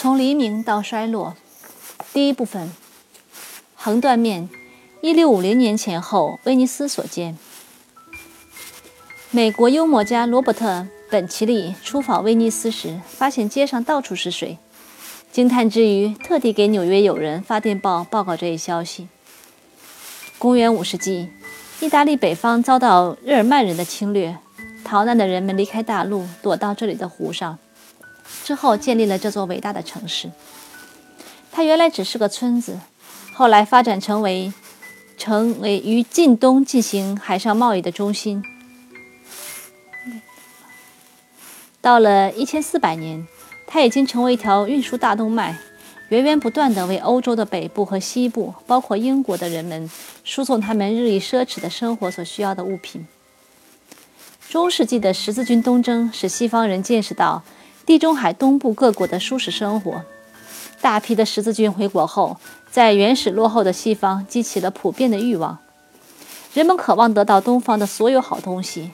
[0.00, 1.34] 从黎明到衰落，
[2.12, 2.70] 第一部分，
[3.74, 4.48] 横断面，
[5.00, 7.36] 一六五零年前后，威尼斯所见。
[9.32, 10.68] 美国幽默家罗伯特·
[11.10, 14.58] 本奇利出访威尼斯时，发现街上到处是水，
[15.32, 19.08] 惊叹之余，特地给纽约友人发电报报告这一消息。
[20.38, 21.28] 公元五世纪，
[21.80, 24.38] 意大利北方遭到日耳曼人的侵略，
[24.84, 27.58] 逃难的人们离开大陆，躲到这里的湖上。
[28.44, 30.30] 之后建立了这座伟大的城市。
[31.50, 32.78] 它原来只是个村子，
[33.34, 34.52] 后来发展成为
[35.16, 38.42] 成为与近东进行海上贸易的中心。
[41.80, 43.26] 到了一千四百年，
[43.66, 45.58] 它已经成为一条运输大动脉，
[46.10, 49.90] 源源不断地为欧洲的北部和西部，包括英国的人们
[50.22, 53.06] 输送他们日益奢侈的生活所需要的物品。
[54.48, 57.42] 中世纪的十字军东征使西方人见识到。
[57.88, 60.04] 地中海东部各国的舒适生活，
[60.82, 62.36] 大批的十字军回国后，
[62.70, 65.56] 在原始落后的西方激起了普遍的欲望。
[66.52, 68.90] 人们渴望得到东方的所有好东西：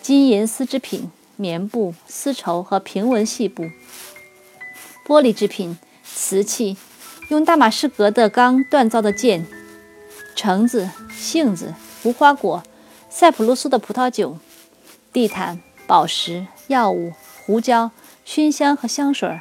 [0.00, 3.64] 金银丝织品、棉布、丝绸和平纹细布；
[5.04, 6.76] 玻璃制品、瓷器、
[7.30, 9.44] 用大马士革的钢锻造的剑、
[10.36, 12.62] 橙子、杏子、无花果、
[13.10, 14.38] 塞浦路斯的葡萄酒、
[15.12, 17.12] 地毯、宝石、药物、
[17.44, 17.90] 胡椒。
[18.24, 19.40] 熏香和香水。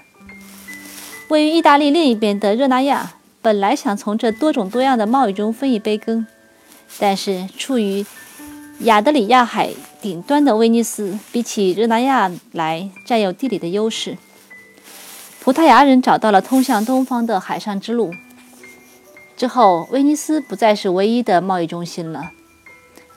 [1.29, 6.27] 位于意大利另一边的热那亚本来想从这多种多样的贸易中分一杯羹，
[6.99, 8.05] 但是处于
[8.79, 14.17] 亚得里亚海顶端的威尼斯，比起热那亚来占有地理的优势。
[15.41, 18.11] 葡萄牙人找到了通向东方的海上之路。
[19.35, 22.31] 之后，威尼斯不再是唯一的贸易中心了，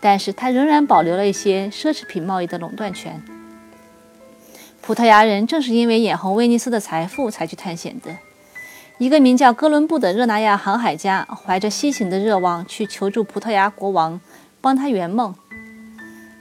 [0.01, 3.23] 但是它仍然保留了一些奢侈品贸易的垄断权。
[4.87, 8.17] 葡萄牙人正是因为眼红威尼斯的财富才去探险的。
[8.99, 14.21] 一个名叫哥伦布的热那亚航海家，怀着西行的热望去求助葡萄牙国王，
[14.61, 15.35] 帮他圆梦。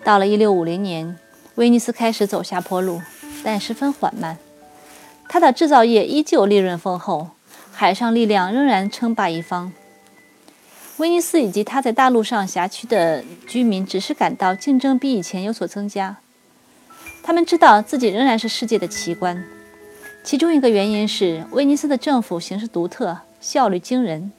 [0.03, 1.17] 到了1650年，
[1.56, 3.01] 威尼斯开始走下坡路，
[3.44, 4.38] 但十分缓慢。
[5.27, 7.29] 他的制造业依旧利润丰厚，
[7.72, 9.73] 海上力量仍然称霸一方。
[10.97, 16.17] 威尼斯以及他在大陆上辖区的居民只是感到竞争比以前有所增加。
[17.25, 19.44] 他们知道自己仍然是世界的奇观，
[20.24, 24.31] 其中一个原因是威尼斯的政府形式独特，效率惊人。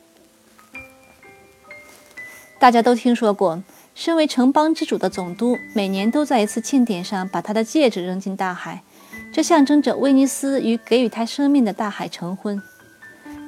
[2.60, 3.60] 大家都听说过，
[3.96, 8.84] 身为城邦之主的总督每年都在一次庆典上把他的戒指扔进大海，
[9.32, 12.62] 这象征着威尼斯与给予他生命的大海成婚。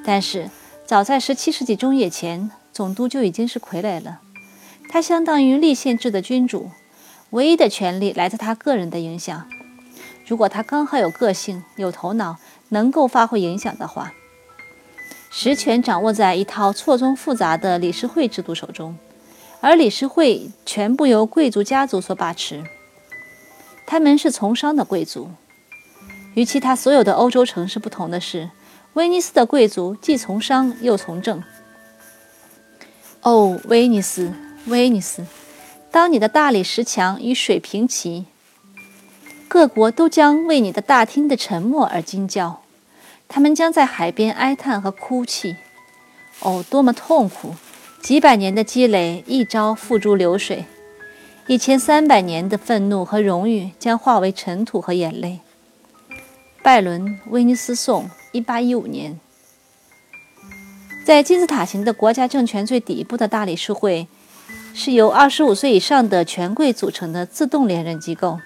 [0.03, 0.49] 但是，
[0.85, 4.19] 早在17世纪中叶前，总督就已经是傀儡了，
[4.89, 6.69] 他相当于立宪制的君主。
[7.31, 9.47] 唯一的权利来自他个人的影响。
[10.25, 12.37] 如果他刚好有个性、有头脑，
[12.69, 14.13] 能够发挥影响的话，
[15.31, 18.97] 实权掌握在一套错综复杂的理事会制度手中，
[19.61, 22.63] 而理事会全部由贵族家族所把持。
[23.85, 25.31] 他们是从商的贵族。
[26.35, 28.51] 与其他所有的欧洲城市不同的是，
[28.93, 31.43] 威尼斯的贵族既从商又从政。
[33.21, 34.31] 哦，威尼斯，
[34.67, 35.25] 威尼斯！
[35.91, 38.25] 当你的大理石墙与水平齐，
[39.47, 42.61] 各国都将为你的大厅的沉默而惊叫。
[43.27, 45.55] 他们将在海边哀叹和哭泣。
[46.41, 47.55] 哦，多么痛苦！
[48.01, 50.65] 几百年的积累，一朝付诸流水；
[51.47, 55.39] 一千三百年的愤怒和荣誉，将化为尘土和眼泪。
[56.61, 59.19] 拜伦《威尼斯颂》，一八一五年，
[61.03, 64.07] 在金字塔形的国家政权最底部的大理事会。
[64.73, 68.39] 是由二十五岁以上的权贵组成的自动连任机构，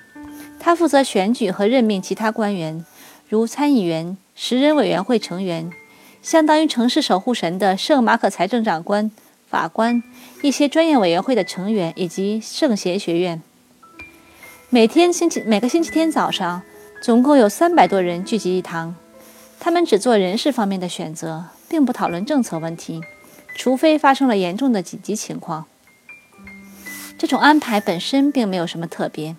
[0.59, 2.83] 他负责选举和任命其他官员，
[3.29, 5.71] 如参议员、十人委员会成员，
[6.21, 9.11] 相当于城市守护神的圣马可财政长官、
[9.47, 10.01] 法官、
[10.41, 13.41] 一些专业委员会的成员以及圣贤学院。
[14.69, 16.63] 每天星期每个星期天早上，
[17.01, 18.95] 总共有三百多人聚集一堂，
[19.59, 23.01] 他们只做人事方面的选择，并不讨论政策问题，
[23.55, 25.65] 除非发生了严重的紧急情况。
[27.23, 29.37] 这种安排本身并没有什么特别，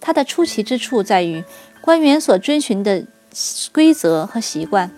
[0.00, 1.44] 它的出奇之处在于
[1.82, 3.04] 官员所遵循的
[3.74, 4.90] 规则和习惯。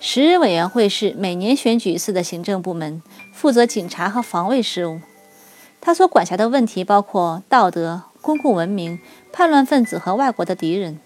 [0.00, 5.02] 十人委员会是每年选举一次的行政部门，负责警察和防卫事务。
[5.82, 8.98] 他所管辖的问题包括道德、公共文明、
[9.30, 10.98] 叛乱分子和外国的敌人。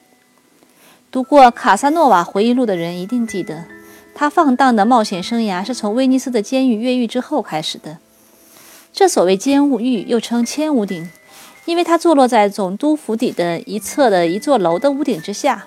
[1.11, 3.65] 读过《卡萨诺瓦回忆录》的人一定记得，
[4.15, 7.99] 他放荡的冒险生涯是从威尼斯的监狱越狱之后开始的。
[8.93, 11.11] 这所谓监狱又称千屋顶，
[11.65, 15.67] 因为它坐落在总督府邸的一侧的一座楼的屋顶之下。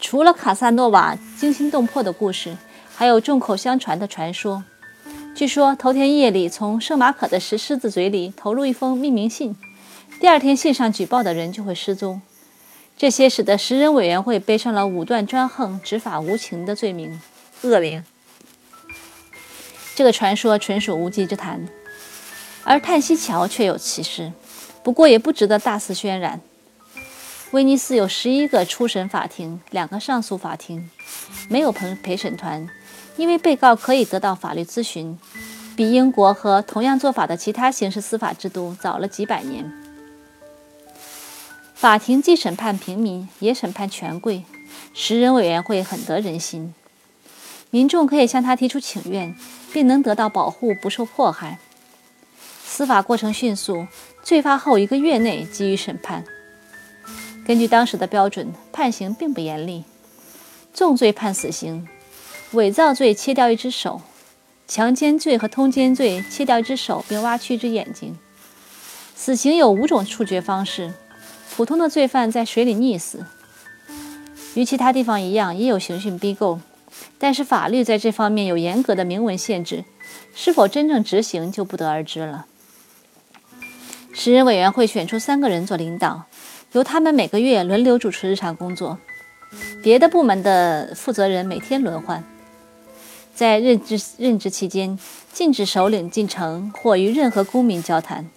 [0.00, 2.56] 除了卡萨诺瓦惊心动魄的故事，
[2.96, 4.64] 还有众口相传的传说。
[5.34, 9.54] 据说头天夜里从圣马可的石狮子嘴里投入一封匿名信，
[10.18, 12.22] 第二天信上举报的人就会失踪。
[12.96, 17.20] 这些使得食人委员会背上了武断专横、执法无情的罪名
[17.62, 18.02] 恶名。
[19.94, 21.66] 这个传说纯属无稽之谈，
[22.64, 24.32] 而叹息桥却有其事，
[24.82, 26.40] 不过也不值得大肆渲染。
[27.52, 30.88] 威尼斯有十一个初审法庭，两个上诉法庭，
[31.48, 32.68] 没有陪陪审团，
[33.16, 35.18] 因为被告可以得到法律咨询，
[35.74, 39.72] 比英国和同样做法的其他刑事司法制度早了几百年。
[41.74, 44.44] 法庭既审判平民，也审判权贵。
[44.92, 46.74] 十人委员会很得人心，
[47.70, 49.34] 民众可以向他提出请愿，
[49.72, 51.58] 并能得到保护，不受迫害。
[52.80, 53.86] 司法过程迅速，
[54.22, 56.24] 罪发后一个月内给予审判。
[57.46, 59.84] 根据当时的标准，判刑并不严厉，
[60.72, 61.86] 重罪判死刑，
[62.52, 64.00] 伪造罪切掉一只手，
[64.66, 68.16] 强奸罪和通奸罪切掉一只手并挖去一只眼睛。
[69.14, 70.94] 死刑有五种处决方式。
[71.54, 73.26] 普通的罪犯在水里溺死，
[74.54, 76.62] 与其他地方一样，也有刑讯逼供，
[77.18, 79.84] 但是法律在这方面有严格的明文限制，
[80.34, 82.46] 是否真正执行就不得而知了。
[84.12, 86.24] 十人委员会选出三个人做领导，
[86.72, 88.98] 由他们每个月轮流主持日常工作，
[89.82, 92.22] 别的部门的负责人每天轮换。
[93.34, 94.98] 在任职任职期间，
[95.32, 98.28] 禁止首领进城或与任何公民交谈，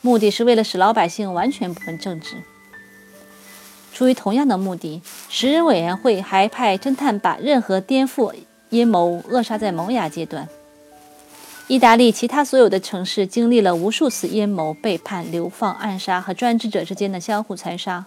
[0.00, 2.36] 目的是为了使老百姓完全不问政治。
[3.92, 8.32] 出于同样的目的，十人委员会还派侦探把任何颠覆
[8.70, 10.48] 阴谋扼杀在萌芽阶段。
[11.72, 18.04] 意大利其他所有的城市经历了无数次阴谋、背叛、流放、暗杀和专制者之间的相互残杀，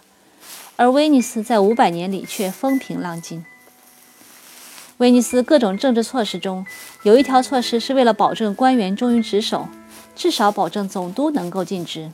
[0.76, 3.44] 而威尼斯在五百年里却风平浪静。
[4.98, 6.64] 威尼斯各种政治措施中，
[7.02, 9.66] 有一条措施是为了保证官员忠于职守，
[10.14, 12.12] 至少保证总督能够尽职，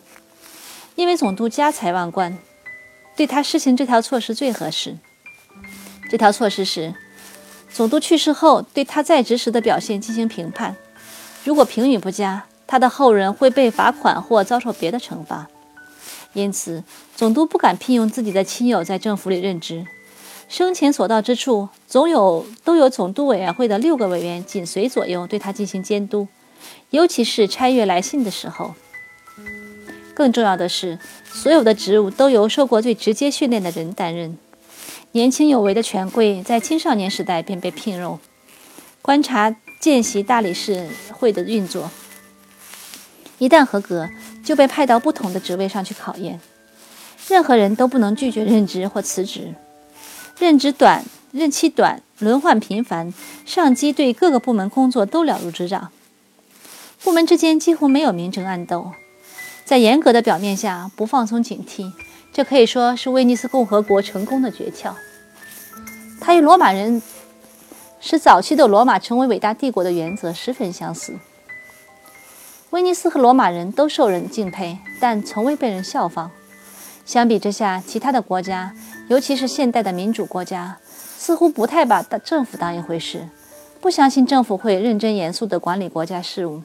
[0.95, 2.39] 因为总督家财万贯。
[3.15, 4.97] 对他施行这条措施最合适。
[6.11, 6.95] 这条措施是，
[7.71, 10.75] 总督去世后，对他在职时的表现进行评判。
[11.45, 15.49] 如果评语不佳，他的后人会被罚款或遭受别的惩罚。
[16.35, 16.83] 因此，
[17.15, 19.87] 总督不敢聘用自己的亲友在政府里任职。
[20.49, 26.29] 生前所到之处，总有都有总督委员会的六个委员紧随左右，对他进行监督，
[26.91, 28.75] 尤其是差阅来信的时候。
[30.15, 34.37] 更重要的是，所有的职务都由受过最直接训练的人担任。
[35.13, 38.19] 年轻有为的权贵在青少年时代便被聘用，
[39.01, 41.91] 观察、见习大理事会的运作。
[43.39, 44.09] 一旦合格，
[44.45, 46.39] 就被派到不同的职位上去考验。
[47.27, 49.57] 任何人都不能拒绝任职或辞职。
[50.39, 53.13] 任职短、任期短、轮换频繁，
[53.45, 55.91] 上级对各个部门工作都了如指掌。
[57.03, 58.93] 部门之间几乎没有明争暗斗。
[59.65, 61.91] 在严格的表面下不放松警惕，
[62.33, 64.93] 这可以说是威尼斯共和国成功的诀窍。
[66.21, 67.03] 他与罗马人
[68.05, 71.15] 使早期的罗马成为伟大帝国的原则十分相似。
[72.71, 76.33] 威尼斯和罗马人都受人敬佩，但从未被人效仿。
[77.07, 78.75] 相比之下，其他的国家，
[79.07, 80.79] 尤其是现代的民主国家，
[81.17, 83.29] 似乎不太把政府当一回事，
[83.81, 86.63] 不相信政府会认真严肃地管理国家事务。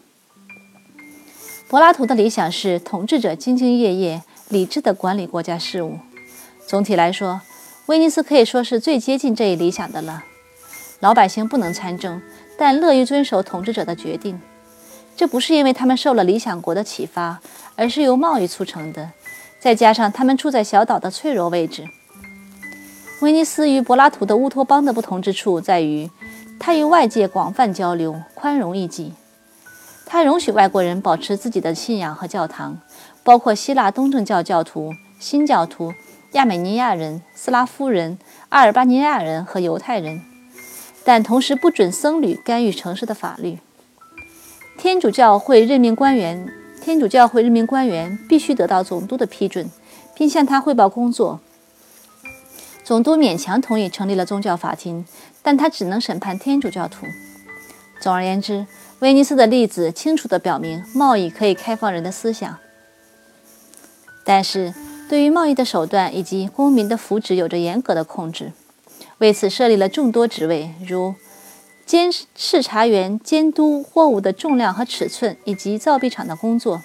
[1.69, 5.99] 柏拉图的理想是统治者兢兢业业、理智地管理国家事务。
[6.65, 7.41] 总体来说，
[7.85, 10.23] 威尼斯可以说是最接近这一理想的了。
[10.99, 12.21] 老百姓不能参政，
[12.57, 14.39] 但乐于遵守统治者的决定。
[15.15, 17.39] 这不是因为他们受了理想国的启发，
[17.75, 19.11] 而是由贸易促成的。
[19.59, 21.83] 再加上他们处在小岛的脆弱位置。
[23.21, 26.09] 威尼斯与柏拉图的乌托邦的不同之处在于，
[26.59, 29.13] 它与外界广泛交流，宽容异己。
[30.05, 32.77] 他容许外国人保持自己的信仰和教堂，
[33.23, 35.91] 包括希腊东正教教徒、新教徒、
[36.33, 38.17] 亚美尼亚人、斯拉夫人、
[38.49, 40.21] 阿尔巴尼亚人和犹太人，
[41.07, 43.59] 但同时不准僧侣干预城市的法律。
[44.77, 49.71] 天主教会任命官员，天主教会任命官员必须得到总督的批准，
[50.13, 51.39] 并向他汇报工作。
[52.83, 55.05] 总督勉强同意成立了宗教法庭，
[55.41, 57.05] 但他只能审判天主教徒。
[58.01, 58.67] 总而言之。
[58.99, 62.57] 威尼斯的例子清楚地表明，贸易可以开放人的思想，
[64.25, 64.73] 但是
[65.07, 68.51] 对于贸易的手段以及公民的福祉有着严格的控制。
[69.19, 71.15] 为此设立了众多职位，如
[71.85, 76.81] 监视察员监督货物的重量和尺寸，以及造币厂的工作；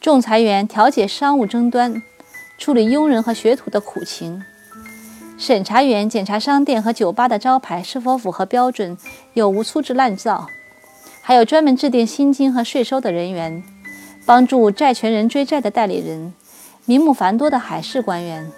[0.00, 2.02] 仲裁员调解商务争端，
[2.58, 4.42] 处理佣人和学徒的苦情；
[5.38, 8.98] 审查员检查商店和酒吧的招牌是否符合标准，
[9.32, 10.48] 有无粗制滥造；
[11.22, 13.62] 还有专门制定薪金和税收的人员，
[14.26, 16.34] 帮助债权人追债的代理人，
[16.84, 18.52] 名目繁多的海事官员。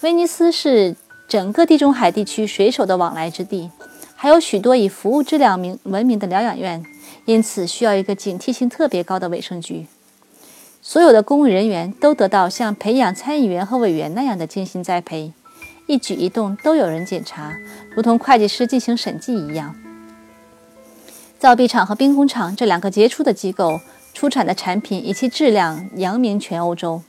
[0.00, 0.96] 威尼斯是
[1.28, 3.70] 整个地中海地区水手的往来之地，
[4.16, 6.82] 还有许多以服务质量名闻名的疗养院，
[7.26, 9.86] 因此需要一个警惕性特别高的卫生局。
[10.80, 15.34] 所有的公务人员都得到像培养参议员和委员那样的精心栽培。
[15.86, 17.54] 一举一动都有人检查，
[17.94, 19.74] 如同会计师进行审计一样。
[21.38, 23.80] 造币厂和兵工厂这两个杰出的机构
[24.14, 27.02] 出产的产品以其质量扬名全欧洲。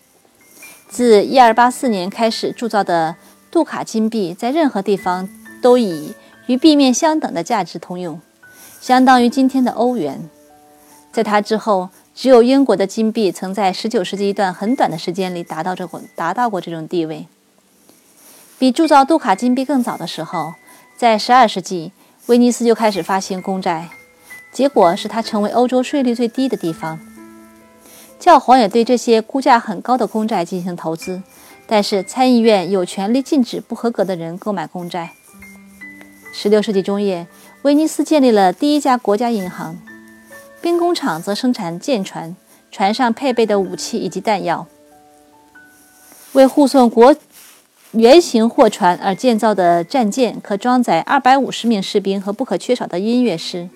[0.88, 3.16] 自1284年开始铸造的
[3.52, 5.28] 杜卡金币，在任何地方
[5.62, 6.14] 都以
[6.46, 8.22] 与币面相等的价值通用，
[8.80, 10.30] 相当于今天的欧元。
[11.12, 17.26] 在它之后，只有英国的金币曾在19世纪一段很短的时间里达到这达到过这种地位。
[18.60, 20.54] 比铸造杜卡金币更早的时候，
[20.96, 21.92] 在12世纪，
[22.28, 23.90] 威尼斯就开始发行公债，
[24.52, 27.00] 结果使它成为欧洲税率最低的地方。
[28.20, 31.24] 教皇也对这些估价很高的公债进行投资，
[31.72, 35.12] 但是参议院有权利禁止不合格的人购买公债。
[36.34, 37.28] 十六世纪中叶，
[37.62, 39.78] 威尼斯建立了第一家国家银行，
[40.60, 42.36] 兵工厂则生产舰船，
[42.72, 44.66] 船上配备的武器以及弹药，
[46.34, 47.16] 为护送国。
[47.94, 53.68] 圆形货船而建造的战舰可装载二百五十名士兵和不可缺少的音乐师。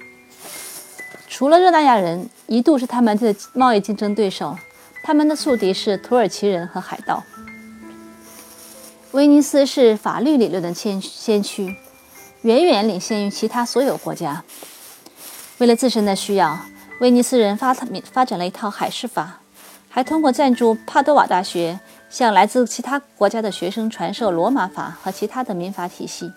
[1.27, 4.55] 除了热那亚人一度是他们的贸易竞争对手，
[5.03, 7.23] 他们的宿敌是土耳其人和海盗。
[9.13, 11.75] 威尼斯是法律理论的先先驱，
[12.41, 14.43] 远远领先于其他所有国家。
[15.59, 16.59] 为了自身的需要，
[16.99, 17.75] 威尼斯人发
[18.11, 19.39] 发展了一套海事法，
[19.87, 21.79] 还通过赞助帕多瓦大学。
[22.09, 26.31] 向来自其他国家的学生传授罗马法和其他的民法体系。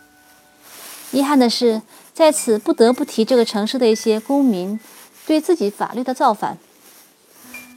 [1.11, 1.83] 遗憾的是，
[2.15, 4.81] 在此不得不提这个城市的一些公民
[5.27, 6.57] 对自己法律的造反。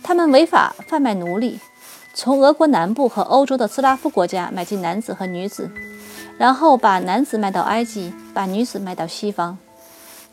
[0.02, 1.60] 他们违法贩卖奴隶，
[2.22, 5.72] 从俄国南部和欧洲的斯拉夫国家买进男子和女子，
[6.38, 9.58] 然后把男子卖到埃及，把女子卖到西方。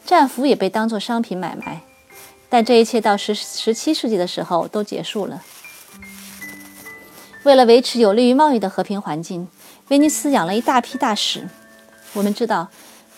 [0.05, 1.83] 战俘也被当作商品买卖。
[2.49, 5.45] 但这一切到十十七世纪的时候都结束了。
[7.45, 9.47] 为了维持有利于贸易的和平环境，
[9.87, 11.49] 威尼斯养了一大批大使。
[12.15, 12.67] 我们知道，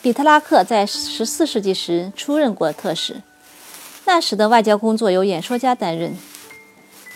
[0.03, 3.23] 比特拉克在十四世纪时出任过特使。
[4.05, 6.15] 那时的外交工作由演说家担任，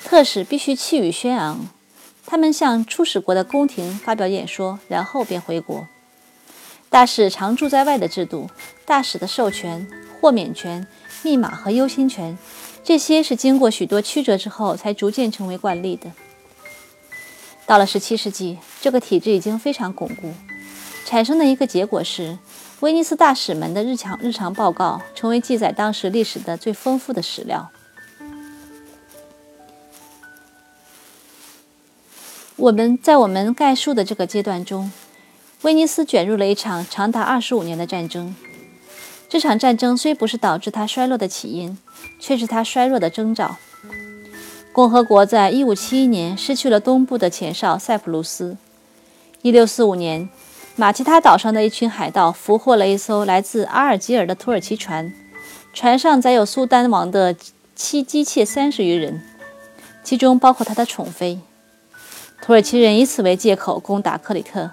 [0.05, 1.69] 特使必须气宇轩昂。
[2.25, 5.87] 他们向出使国的宫廷发表演说，然后便回国。
[6.89, 8.49] 大使常驻在外的制度，
[8.85, 9.87] 大使的授权、
[10.21, 10.87] 豁免权、
[11.23, 12.39] 密码和优先权，
[12.85, 16.13] 这些是经过许多曲折之后才逐渐成为惯例的。
[17.67, 20.33] 到了17世纪，这个体制已经非常巩固。
[21.05, 22.39] 产生的一个结果是，
[22.81, 27.71] 威尼斯大使们的日常日常报告成为记载当时历史的最丰富的史料。
[32.63, 34.93] 我们在我们概述的这个阶段中，
[35.63, 38.37] 威尼斯卷入了一场长达25年的战争。
[39.29, 41.77] 这场战争虽不是导致它衰落的起因，
[42.21, 43.57] 却是它衰弱的征兆。
[44.73, 48.57] 共和国在一五七一年失去了东部的前哨塞浦路斯。
[49.41, 50.29] 一六四五年，
[50.77, 55.13] 马其他岛上的一群海盗俘获了一艘来自阿尔及尔的土耳其船，
[55.75, 57.35] 船上载有苏丹王的
[57.75, 59.21] 妻姬妾三十余人，
[60.05, 61.41] 其中包括他的宠妃。
[62.45, 64.73] 土耳其人以此为借口攻打克里特。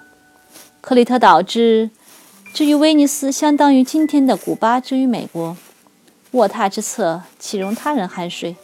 [0.82, 1.92] 克里特岛之
[2.52, 5.56] 至于威尼斯，相当于今天的古巴之于美国。
[6.32, 8.56] 卧榻之侧，岂容他人酣睡？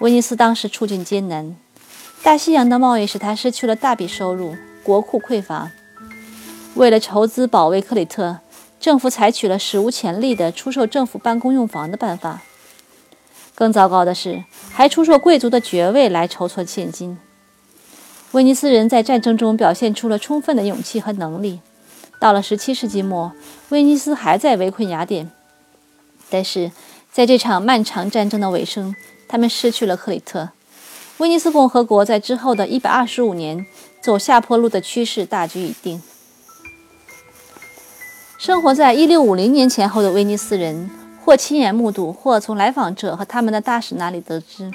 [0.00, 1.56] 威尼斯当时处境艰难，
[2.22, 5.70] 大西洋的贸易使他失去了大笔收入，国库匮乏。
[6.74, 8.40] 为了筹资保卫克里特，
[8.78, 12.42] 政府采取了史无前例的出售政府办公用房的办法。
[13.54, 17.16] 更糟糕的是，还出售贵族的爵位来筹措现金。
[18.32, 21.60] 威尼斯人在战争中表现出了充分的勇气和能力。
[22.20, 23.32] 到了17世纪末，
[23.70, 25.30] 威尼斯还在围困雅典，
[26.28, 26.70] 但是
[27.10, 28.94] 在这场漫长战争的尾声。
[29.26, 30.48] 他们失去了克里特，
[31.18, 33.64] 威尼斯共和国在之后的一百二十五年
[34.00, 36.02] 走下坡路的趋势大局已定。
[38.36, 40.90] 生活在一六五零年前后的威尼斯人，
[41.24, 44.68] 或亲眼目睹，或从来访者和他们的大使那里得知，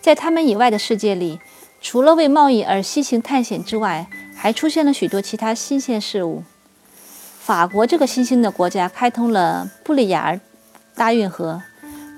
[0.00, 1.40] 在他们以外的世界里，
[1.80, 4.06] 除了为贸易而西行探险之外，
[4.36, 6.42] 还出现了许多其他新鲜事物。
[7.40, 10.40] 法国这个新兴的国家开通了布里亚尔
[10.94, 11.62] 大运河。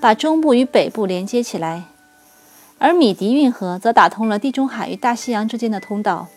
[0.01, 1.83] 把中部与北部连接起来，
[2.77, 6.27] 而米迪运河则打通了地中海与大西洋之间的通道。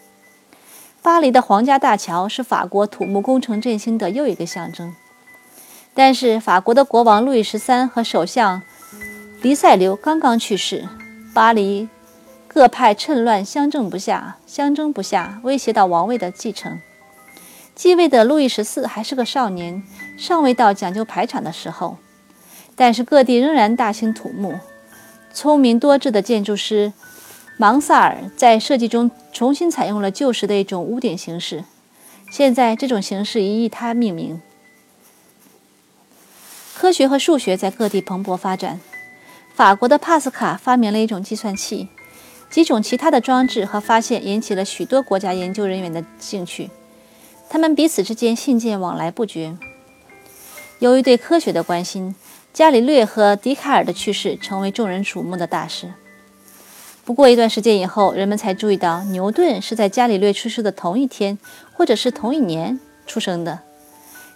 [1.03, 4.95] 巴黎的皇家大桥是法国土木工程振兴的又一个象征。
[5.95, 8.63] 但是，法国的国王路易十三和首相
[9.43, 10.89] 黎塞留刚刚去世，
[11.35, 11.89] 巴黎
[12.57, 16.81] 各派趁乱相争不下，相争不下，威胁到王位的继承。
[17.75, 19.83] 继位的路易十四还是个少年，
[20.17, 21.99] 尚未到讲究排场的时候。
[22.75, 24.59] 但是各地仍然大兴土木，
[25.35, 26.95] 聪明多智的建筑师
[27.59, 31.63] 芒萨尔在设计中重新采用了旧时的一种屋顶形式。
[32.31, 34.41] 现在这种形式已以他命名。
[36.75, 38.81] 科学和数学在各地蓬勃发展。
[39.55, 41.89] 法国的帕斯卡发明了一种计算器，
[42.51, 46.71] 几种其他的装置和发现引起了许多国家研究人员的兴趣。
[47.49, 49.57] 他们彼此之间信件往来不绝。
[50.79, 52.15] 由于对科学的关心。
[52.53, 55.93] 伽利略和笛卡尔的去世成为众人瞩目的大事。
[57.05, 61.37] 不过一段时间以后，人们才注意到牛顿是在伽利略去世的同一天，
[61.75, 63.61] 或者是同一年出生的。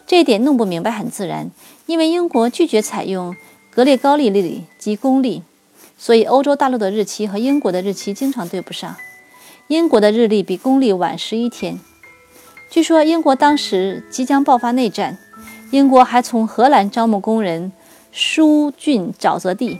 [0.06, 1.50] 这一点弄不明白很自然，
[1.86, 3.34] 因为英国拒绝采用
[3.70, 5.42] 格列高利历及公历，
[6.02, 8.96] 所以欧洲大陆的日期和英国的日期经常对不上。
[9.66, 11.78] 英国的日历比公历晚十一天。
[12.70, 15.18] 据说英国当时即将爆发内战，
[15.70, 17.70] 英国还从荷兰招募工人。
[18.12, 19.78] 疏浚沼泽地。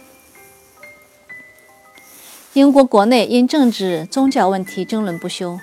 [2.52, 5.58] 英国国内因政治、宗教问题争论不休，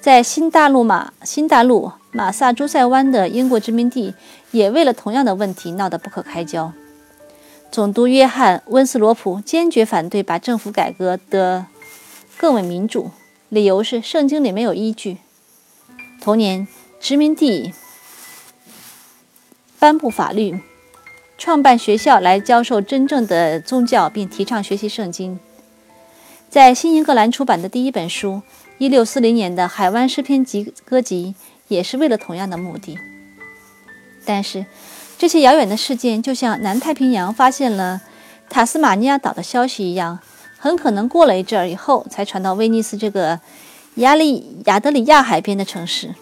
[0.00, 4.14] 在新大陆马新大陆马萨诸塞湾的英国殖民地
[4.50, 6.72] 也为了同样的问题闹得不可开交。
[7.70, 11.66] 总督约翰温斯罗普坚决反对把政府改革得
[12.36, 13.10] 更为民主，
[13.48, 15.18] 理由是圣经里没有依据。
[16.20, 16.66] 同年，
[16.98, 17.72] 殖民地
[19.78, 20.60] 颁布法律。
[21.36, 25.38] 创办学校来教授真正的宗教，并提倡学习圣经。
[26.50, 28.42] 在新英格兰出版的第一本书
[28.80, 31.36] ，1640年的《海湾诗篇集歌集》，
[31.68, 32.98] 也是为了同样的目的。
[34.24, 34.66] 但是，
[35.18, 38.00] 这些遥远的事件就像南太平洋发现了
[38.48, 40.20] 塔斯马尼亚岛的消息一样，
[40.56, 43.40] 很可能过了一阵儿以后才传到威尼斯这个
[43.96, 46.14] 亚利亚德里亚海边的城市。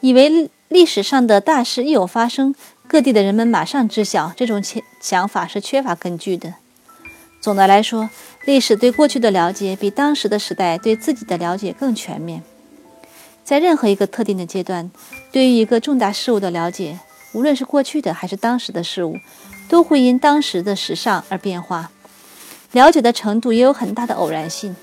[0.00, 2.54] 以为历史上的大事一有发生。
[2.88, 6.52] 各地的人们马上知晓，这种想想法是缺乏根据的。
[7.40, 8.10] 总的来说，
[8.44, 12.42] 历史对过去的了解比当时的时代对自己的了解更全面。
[13.44, 14.90] 在任何一个特定的阶段，
[15.30, 16.98] 对于一个重大事物的了解，
[17.32, 19.18] 无论是过去的还是当时的事物，
[19.68, 21.90] 都会因当时的时尚而变化。
[22.72, 24.74] 了解的程度也有很大的偶然性。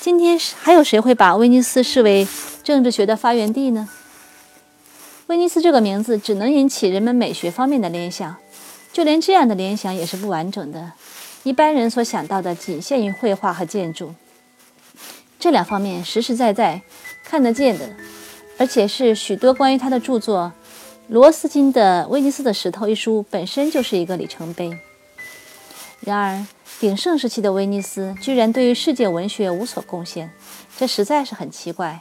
[0.00, 2.26] 今天还有谁会把威尼斯视为
[2.62, 3.88] 政治学的发源地呢？
[5.28, 8.36] 威尼斯这个名字只能引起人们美学方面的联想，
[8.92, 10.92] 就连这样的联想也是不完整的。
[11.44, 14.14] 一般人所想到的仅限于绘画和建筑，
[15.38, 16.82] 这两方面实实在在
[17.24, 17.88] 看得见的，
[18.58, 20.52] 而且是许多关于他的著作。
[21.08, 24.70] 罗斯金的《威尼斯的石头》一书本身就是一个里程碑。
[26.00, 26.46] 然而，
[26.80, 30.30] 鼎盛时期的威尼斯居然对于世界文学无所贡献，
[30.78, 32.00] 这实在是很奇怪。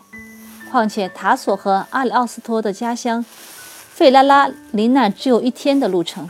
[0.71, 3.23] 况且塔索和阿里奥斯托的家乡
[3.93, 6.29] 费拉拉离那只有一天的路程，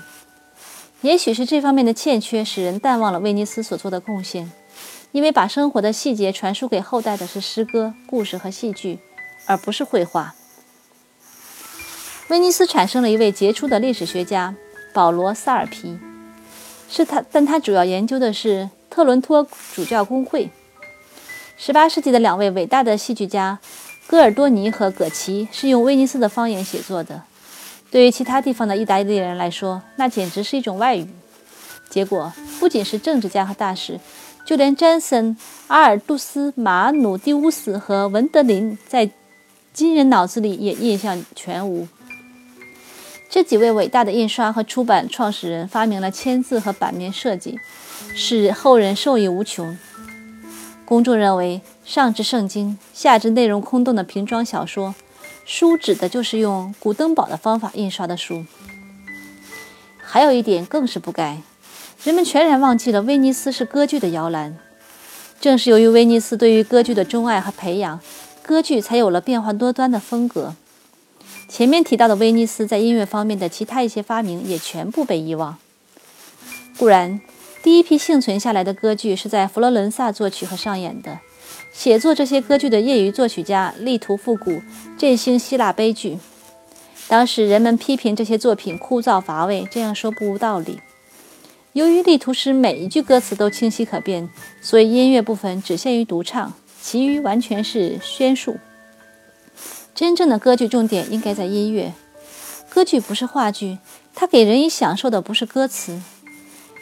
[1.01, 4.51] 也许是这方面的欠缺使人淡忘了威尼斯所做的贡献，
[5.11, 8.97] 因为把生活的细节传输给后代的是诗歌、故事和戏剧，
[9.45, 10.33] 而不是绘画。
[12.33, 14.55] 威尼斯产生了一位杰出的历史学家
[14.91, 15.99] 保罗·萨尔皮，
[16.89, 20.49] 是他，但他主要研究的是特伦托主教公会。
[21.59, 23.59] 18世纪的两位伟大的戏剧家。
[24.07, 27.21] 戈尔多尼和葛奇是用威尼斯的方言写作的，
[27.91, 31.07] 对于其他地方的意大利人来说，那简直是一种外语。
[31.87, 33.99] 结果不仅是政治家和大使，
[34.43, 39.11] 就连詹森、阿尔杜斯、马努蒂乌斯和文德林在
[39.71, 41.87] 金人脑子里也印象全无。
[43.33, 47.59] 这几位伟大的印刷和出版创始人发明了签字和版面设计，
[48.13, 49.75] 使后人受益无穷。
[50.85, 51.59] 公众认为。
[51.83, 54.93] 上至圣经，下至内容空洞的瓶装小说，
[55.45, 58.45] 书指的就是用古登堡的方法印刷的书。
[59.99, 61.41] 还有一点更是不该，
[62.03, 64.55] 人们全然忘记了威尼斯是歌剧的摇篮。
[65.41, 67.99] 正是由于威尼斯对于歌剧的钟爱和培养，
[68.43, 70.53] 歌剧才有了变化多端的风格。
[71.53, 75.55] 前面提到的威尼斯在音乐方面的其他一些发明也全部被遗忘。
[76.79, 77.21] 固然，
[77.61, 81.19] 第一批幸存下来的歌剧是在佛罗伦萨作曲和上演的。
[81.71, 84.63] 写作这些歌剧的业余作曲家力图复古、
[84.97, 86.17] 振兴希腊悲剧。
[87.07, 90.79] 当时人们批评这些作品枯燥乏味，这样说不无道理。
[91.73, 94.27] 由于力图使每一句歌词都清晰可辨，
[94.59, 98.57] 所以音乐部分只限于独唱，其余完全是宣述。
[99.95, 101.93] 真正的歌剧重点应该在音乐。
[102.69, 103.77] 歌剧不是话剧，
[104.15, 106.01] 它给人以享受的不是歌词。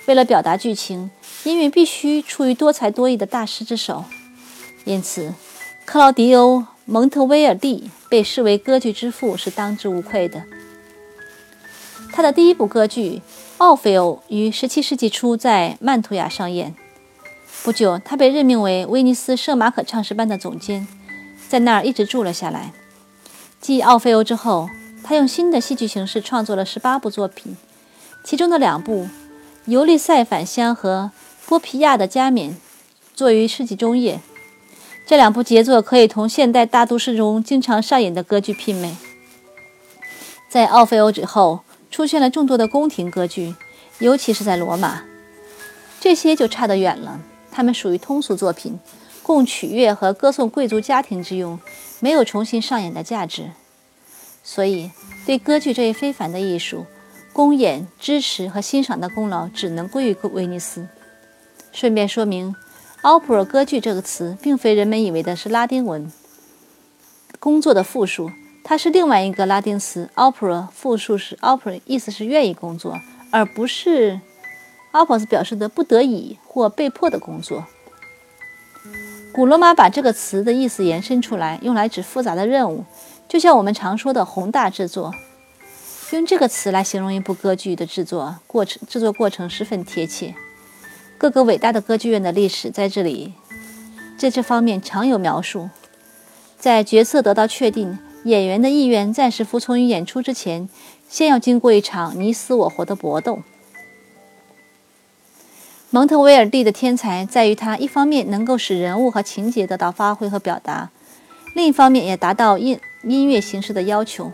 [0.07, 1.11] 为了表达剧情，
[1.43, 4.05] 音乐必须出于多才多艺的大师之手。
[4.85, 5.33] 因此，
[5.85, 10.43] 克劳迪欧·蒙特威尔第被视为歌剧之父是当之无愧的。
[12.13, 13.17] 他的第一部歌剧
[13.57, 16.73] 《奥菲欧》于17世纪初在曼图亚上演。
[17.63, 20.87] 不久，他被任命为威尼斯圣马可唱诗班的总监，
[21.49, 22.71] 在那儿一直住了下来。
[23.61, 24.67] 继《奥菲欧》之后，
[25.03, 27.55] 他用新的戏剧形式创作了十八部作品，
[28.23, 29.03] 其中的两部
[29.65, 31.11] 《尤利塞返乡》和
[31.47, 32.51] 《波皮亚的加冕》
[33.13, 34.19] 作于世纪中叶。
[35.05, 38.97] 这两部杰作可以同现代大都市中经常上演的歌剧媲美。
[40.49, 41.59] 在《奥菲欧》之后，
[41.91, 43.55] 出现了众多的宫廷歌剧，
[43.99, 45.03] 尤其是在罗马，
[45.99, 47.19] 这些就差得远了。
[47.51, 48.79] 它们属于通俗作品，
[49.23, 51.59] 供取悦和歌颂贵族家庭之用，
[51.99, 53.51] 没有重新上演的价值。
[54.43, 54.91] 所以，
[55.25, 56.85] 对歌剧这一非凡的艺术，
[57.31, 60.87] 公演、支持和欣赏的功劳只能归于威尼斯。
[61.71, 62.55] 顺便说明
[63.03, 66.11] ，“opera” 歌剧这个词，并非人们以为的是拉丁文
[67.39, 68.31] “工作”的复数，
[68.63, 72.99] 它是另外一个拉丁词 “opera”，复数是 “opera”，意思是愿意工作，
[73.31, 74.19] 而不是。
[74.91, 77.65] oppos 表示的不得已或被迫的工作。
[79.33, 82.83] 古罗马把这个词的意思延伸出来，用来指复杂的任务，
[83.29, 85.13] 就像我们常说的宏大制作。
[86.11, 90.35] 用这个词来形容一部歌剧的制作过程，制作过程十分贴切。
[91.17, 93.33] 各个伟大的歌剧院的历史在这里，
[94.17, 95.69] 在这方面常有描述。
[96.59, 100.67] 在角色得到确定，演员的意愿暂时服从于演出之前，
[101.07, 103.39] 先要经过一场你死我活的搏斗。
[105.93, 110.89] 蒙特威尔第的天才在于他一方面能够使人物和情节得到发挥和表达，
[111.53, 114.31] 另一方面也达到音音乐形式的要求。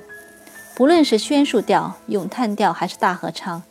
[0.76, 3.64] 不论是宣述调、咏叹调还是大合唱，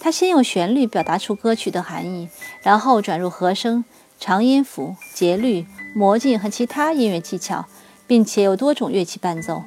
[0.00, 2.30] 他先用旋律表达出歌曲的含义，
[2.62, 3.84] 然后转入和声、
[4.18, 7.66] 长音符、节律、魔镜和其他音乐技巧，
[8.06, 9.64] 并且有多种乐器伴奏。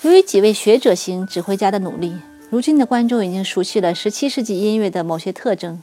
[0.00, 2.16] 由于几位学者型指挥家的努力。
[2.48, 5.82] 如今的观众已经熟悉了十七世纪音乐的某些特征，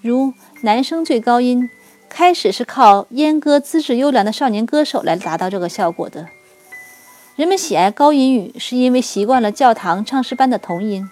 [0.00, 1.68] 如男声最高音，
[2.08, 6.28] 开始是靠阉割资质优良的少年歌手来达到这个效果的。
[7.34, 11.08] 人们喜爱高音域，是因为习惯了教堂唱诗班的童音。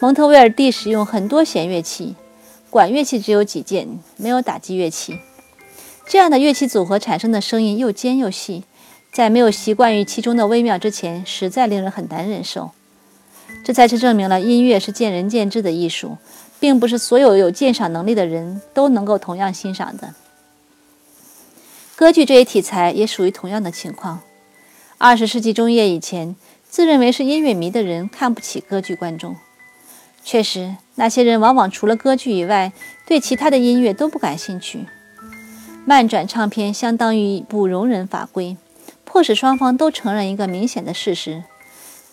[0.00, 2.16] 蒙特威尔第使用很多弦乐器，
[2.70, 5.20] 管乐器只有几件，没有打击乐器。
[6.06, 8.64] 这样的乐器组合产生的声音又尖又细，
[9.12, 12.70] 在没有习惯于其中的微妙之前，实在令人很难忍受。
[13.64, 16.18] 这才是证明了音乐是见仁见智的艺术，
[16.60, 20.14] 并不是所有有鉴赏能力的人都能够同样欣赏的。
[21.96, 24.20] 歌剧这一题材也属于同样的情况。
[24.98, 26.36] 二十世纪中叶以前，
[26.68, 29.34] 自认为是音乐迷的人看不起歌剧观众。
[30.24, 32.72] 确实，那些人往往除了歌剧以外，
[33.06, 34.86] 对其他的音乐都不感兴趣。
[35.84, 38.56] 慢转唱片相当于一部容忍法规，
[39.04, 41.44] 迫使双方都承认一个明显的事实。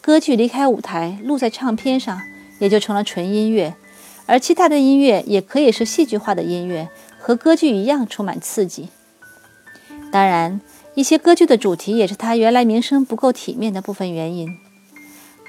[0.05, 2.21] 歌剧离开舞台，录在唱片上，
[2.59, 3.71] 也就成了纯音乐；
[4.25, 8.89] 而其他的音乐也可以是戏剧化的音乐，和歌剧一样充满刺激。
[10.11, 10.59] 当然，
[10.93, 14.57] 一些歌剧的主题也是它原来名声不够体面的部分原因。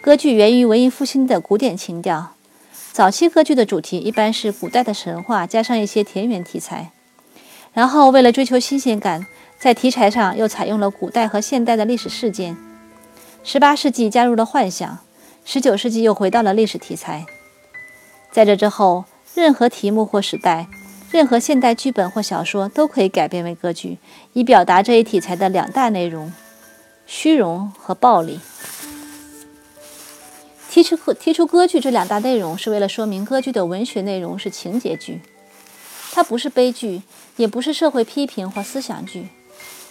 [0.00, 2.36] 歌剧源于文艺复兴的古典情调，
[2.92, 6.92] 早期歌剧的主题一般是古代的神话加上一些田园题材，
[7.72, 9.26] 然后为了追求新鲜感，
[9.58, 12.56] 在题材上又采用了古代和现代的历史事件。
[13.46, 15.00] 十八世纪加入了幻想，
[15.44, 17.26] 十九世纪又回到了历史题材。
[18.32, 19.04] 在这之后，
[19.34, 20.66] 任何题目或时代，
[21.10, 23.98] 任何现代剧本或小说都可以改编为歌剧，
[24.32, 26.32] 以表达这一题材的两大内容：
[27.06, 28.40] 虚荣和暴力。
[30.70, 35.20] 提出提出歌剧这两大内容，是为了说明歌剧的文学内容是情节剧，
[36.12, 37.02] 它不是悲剧，
[37.36, 39.28] 也不是社会批评或思想剧。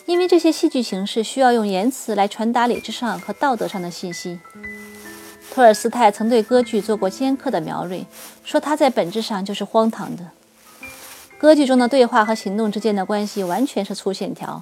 [0.06, 4.40] 因为这些戏剧形式需要用言辞来传达理智上和道德上的信息。
[5.54, 8.06] 托尔斯泰曾对歌剧做过尖刻的描绘，
[8.44, 10.26] 说它在本质上就是荒唐的。
[11.38, 14.62] 歌剧中的对话和行动之间的关系完全是粗线条，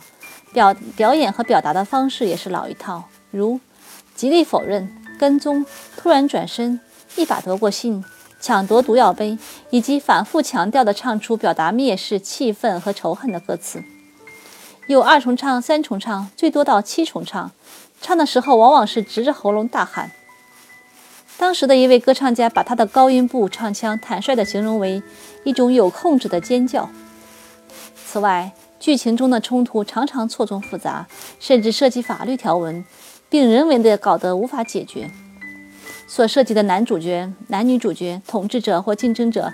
[0.51, 3.59] 表表演和表达的方式也是老一套，如
[4.15, 6.79] 极力否认、跟踪、突然转身、
[7.15, 8.03] 一把夺过信、
[8.39, 9.37] 抢夺毒药杯，
[9.69, 13.83] 以及反复强调的唱出表达蔑视、气愤和仇恨的歌词。
[14.91, 17.49] 有二重唱、三重唱，最多到七重唱。
[18.01, 20.11] 唱的时候往往是直着喉咙大喊。
[21.37, 25.01] 当时的一位歌唱家把他的高音部唱腔坦率地形容为
[25.45, 26.89] 一种有控制的尖叫。
[28.05, 31.07] 此外，剧情中的冲突常常错综复杂，
[31.39, 32.83] 甚至涉及法律条文，
[33.29, 35.09] 并人为地搞得无法解决。
[36.05, 39.53] 所涉及的男主角、男女主角、统治者或竞争者，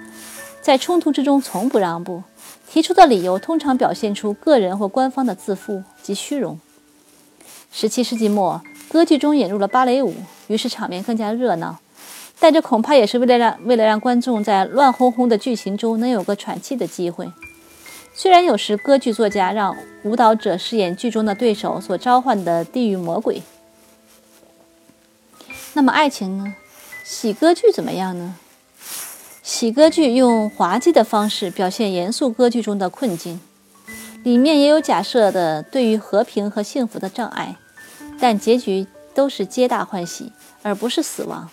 [0.62, 2.24] 在冲突之中从不让步，
[2.70, 6.60] 提出的理由通常表现出个人或官方的自负及虚荣。
[7.72, 10.14] 十七世纪末，歌剧中引入了芭蕾舞，
[10.48, 11.80] 于是场面更加热闹。
[12.40, 17.32] 但这恐怕也是为了让为了让观众在乱哄哄的剧情中能有个喘气的机会。
[18.14, 23.42] 虽然有时歌剧作家让舞蹈者饰演剧中的对手所召唤的地狱魔鬼，
[25.74, 26.56] 那么爱情呢？
[27.04, 28.36] 喜歌剧怎么样呢？
[29.48, 33.40] 喜歌剧用滑稽的方式表现严肃歌剧中的困境，
[34.22, 37.56] 里面也有假设的对于和平和幸福的障碍，
[38.20, 40.34] 但结局都是皆大欢喜，
[40.64, 41.50] 而不是死亡。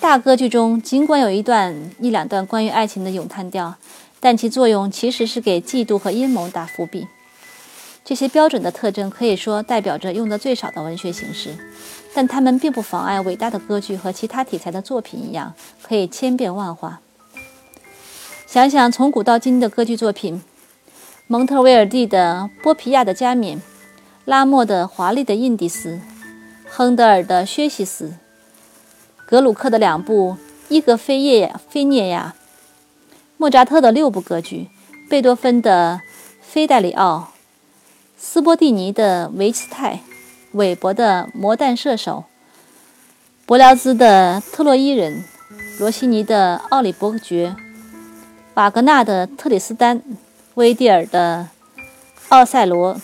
[0.00, 3.74] 大歌剧中尽管有一段一两段关于爱情的咏叹调。
[4.20, 7.08] 但其作用其实是给嫉妒和阴谋打伏笔。
[8.04, 11.56] 这些标准的特征可以说代表着用的最少的文学形式，
[12.14, 17.00] 但它们并不妨碍伟大的歌剧和其他题材的作品一样可以千变万化。
[18.46, 20.42] 想想从古到今的歌剧作品：
[21.26, 23.58] 蒙特威尔第的《波皮亚的加冕》，
[24.26, 25.94] 拉莫的《华丽的印第斯》，
[26.68, 28.08] 亨德尔的《薛西斯》，
[29.24, 30.32] 格鲁克的两部
[30.68, 32.34] 《伊格菲耶菲涅亚》。
[33.38, 34.68] 莫扎特的六部歌剧，
[35.08, 36.02] 贝多芬的
[36.42, 37.32] 《菲代里奥》，
[38.16, 40.02] 斯波蒂尼的《维斯泰》，
[40.52, 42.24] 韦伯的《魔弹射手》，
[43.46, 45.24] 柏辽兹的《特洛伊人》，
[45.80, 47.56] 罗西尼的《奥里伯爵》，
[48.54, 49.98] 瓦格纳的《特里斯丹》，
[50.54, 51.48] 威蒂尔的
[52.28, 52.94] 《奥赛罗》，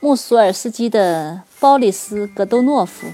[0.00, 3.06] 穆索尔斯基的《鲍里斯·戈多诺夫》，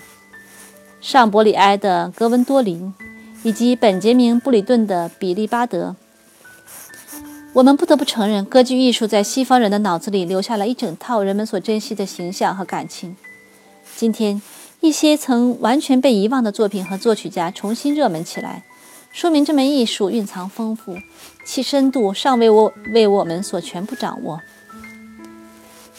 [1.02, 2.94] 尚博里埃的《格温多林》，
[3.42, 5.94] 以及本杰明·布里顿的《比利巴德》。
[7.52, 13.16] 我们不得不承认，歌剧艺术在西方人的脑子里留下了一整套人们所珍惜的形象和感情。
[13.96, 14.42] 今天，
[14.80, 18.62] 一些曾完全被遗忘的作品和作曲家重新热门起来，
[19.10, 20.98] 说明这门艺术蕴藏丰富，
[21.46, 24.42] 其深度尚未我为我们所全部掌握。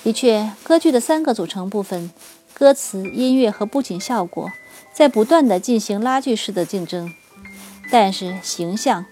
[0.04, 2.12] 的确，歌剧的三个组成部分——
[2.54, 4.52] 歌词、音乐和布景效果，
[4.94, 7.12] 在不断地进行拉锯式的竞争。
[7.92, 9.06] 但是，形象。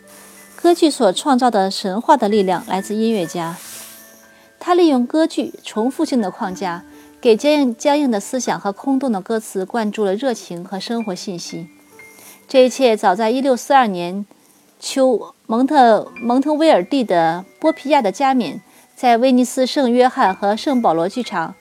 [0.55, 3.57] 歌剧所创造的神话的力量来自音乐家，
[4.59, 6.83] 他利用歌剧重复性的框架，
[7.25, 11.67] 给坚硬僵硬的思想和空洞的歌词灌注了热情和生活信息。
[12.47, 14.25] 这一切早在1642年
[14.79, 18.57] 秋，蒙特蒙特威尔第的《波皮亚的加冕》
[18.95, 21.55] 在威尼斯圣约翰和圣保罗剧场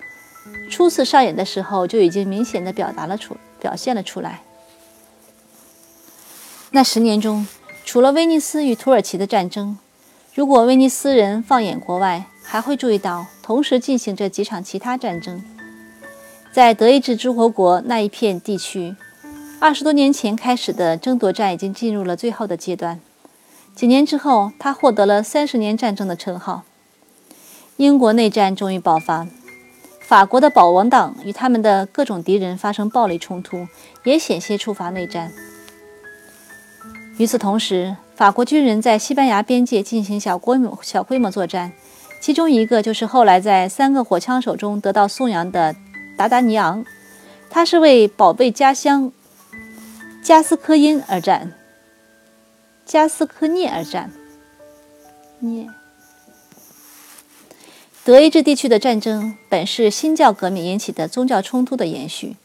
[0.68, 4.42] 初次上演的时候就已经明显的表达了出表现了出来。
[6.72, 7.46] 那十年中。
[7.86, 9.78] 除了威尼斯与土耳其的战争，
[10.34, 15.42] 如果威尼斯人放眼国外，还会注意到同时进行着几场其他战争。
[16.54, 18.94] 在德意志诸侯国那一片地区，
[19.58, 23.00] 二十多年前开始的争夺战已经进入了最后的阶段。
[23.74, 26.62] 几年之后，他获得了“三十年战争”的称号。
[27.76, 29.26] 英国内战终于爆发，
[30.00, 33.66] 法国的保王党与他们的各种敌人发生暴力冲突，
[34.04, 35.32] 也险些触发内战。
[37.18, 41.72] 与此同时，法国军人在西班牙边界进行小规模、小规模作战，
[42.20, 45.74] 其中一个就是后来在三个火枪手中得到颂扬的
[46.16, 46.84] 达达尼昂，
[47.50, 49.12] 他是为宝贝家乡
[50.22, 51.52] 加斯科因而战，
[52.86, 54.10] 加斯科涅而战。
[55.40, 55.68] 涅。
[58.04, 62.36] 德意志地区的战争本是新教革命引起的宗教冲突的延续，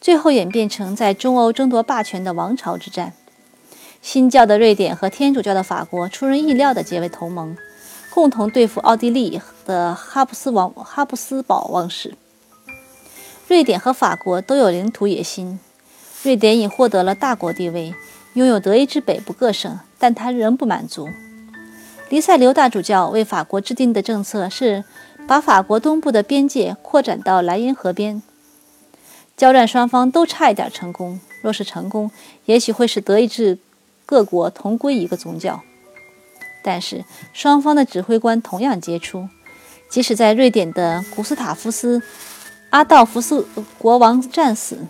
[0.00, 3.14] 最后演变成在中欧争夺霸权的王朝之战。
[4.02, 7.56] 新教的瑞典和天主教的法国出人意料地结为同盟，
[8.10, 12.14] 共同对付奥地利的哈布斯王哈布斯堡王室。
[13.48, 15.58] 瑞典和法国都有领土野心，
[16.22, 17.94] 瑞典已获得了大国地位，
[18.34, 21.08] 拥有德意志北部各省，但他仍不满足。
[22.08, 24.84] 黎塞留大主教为法国制定的政策是
[25.26, 28.22] 把法国东部的边界扩展到莱茵河边。
[29.36, 32.10] 交战双方都差一点成功，若是成功，
[32.46, 33.58] 也许会使德意志。
[34.08, 35.62] 各国同归一个宗教，
[36.62, 39.28] 但是双方的指挥官同样杰出。
[39.90, 41.98] 即使在瑞典的古斯塔夫斯·
[42.76, 43.46] 阿道夫斯
[43.78, 44.86] 国王战死，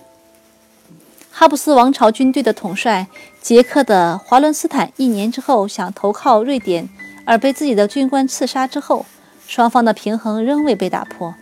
[1.30, 3.06] 哈布斯王朝军队的统帅
[3.40, 6.88] 捷克的华伦斯坦一年之后想投靠瑞典，
[7.24, 9.06] 而被自己的军官刺杀之后，
[9.46, 11.32] 双方的平衡仍未被打破。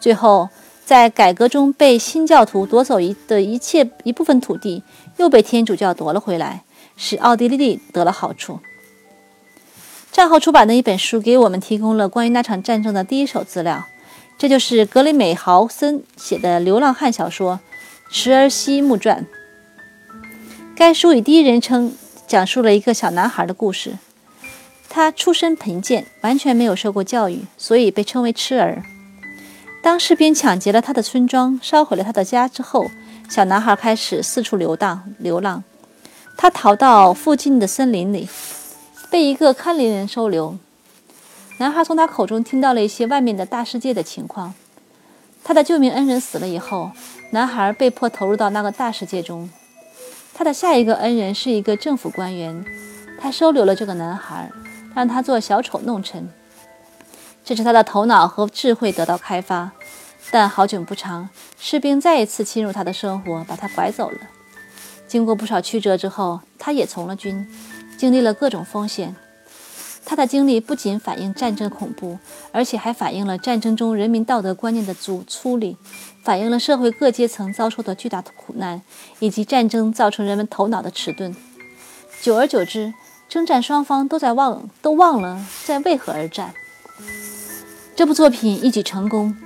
[0.00, 0.48] 最后，
[0.86, 4.82] 在改革中被新教徒夺走一的一切一部分土地，
[5.18, 6.64] 又被天主教夺了回来。
[6.96, 8.60] 使奥地利得了好处。
[10.10, 13.84] 战后出版的一本书给我们提供了关于那场战争的第一手资料，
[14.38, 17.58] 这就是格雷美豪森写的流浪汉小说
[18.14, 19.26] 《池儿西木传》。
[20.76, 21.92] 该书以第一人称
[22.28, 23.98] 讲述了一个小男孩的故事。
[24.88, 28.80] 他出身贫贱，完全没有受过教育，所以被称为“痴儿”。
[29.82, 32.88] 当士兵抢劫了他的村庄，烧毁了他的家之后，
[33.28, 35.14] 小男孩开始四处流荡。
[35.18, 35.64] 流浪，
[36.36, 38.28] 他逃到附近的森林里，
[39.10, 40.56] 被一个看林人收留。
[41.58, 44.54] 男孩从他口中听到了一些外面的大世界的情况。
[45.44, 46.90] 他的救命恩人死了以后，
[47.30, 49.50] 男孩被迫投入到那个大世界中。
[50.34, 52.64] 他的下一个恩人是一个政府官员，
[53.20, 54.50] 他收留了这个男孩。
[54.94, 56.28] 让他做小丑弄臣，
[57.44, 59.70] 这是他的头脑和智慧得到开发。
[60.32, 64.18] 但好景不长，士兵再一次侵入他的生活，把他拐走了。
[65.06, 67.46] 经过不少曲折之后，他也从了军，
[67.96, 69.14] 经历了各种风险。
[70.08, 72.18] 他的经历不仅反映战争恐怖，
[72.50, 75.76] 而且还反映了战争中人民道德观念的粗粗粝，
[76.24, 78.80] 反映了社会各阶层遭受的巨大的苦难，
[79.18, 81.36] 以及战争造成人们头脑的迟钝。
[82.22, 82.94] 久而久之，
[83.28, 86.54] 征战双方都在忘，都忘了在为何而战。
[87.94, 89.36] 这部作品一举成功，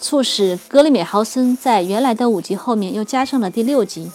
[0.00, 4.10] 促使格里美豪森在原来的五集后面又加上了第六集，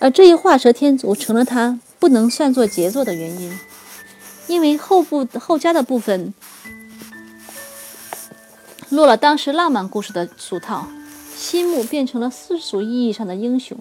[0.00, 3.58] 而这一画蛇添足成了他不能算作杰作的原因，
[4.48, 6.34] 因为后部后加的部分
[8.88, 10.88] 落了当时浪漫故事的俗套，
[11.36, 13.78] 西木变成了世俗意义上的英雄，